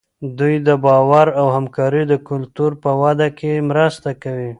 [0.39, 4.49] دوی د باور او همکارۍ د کلتور په وده کې مرسته کوي.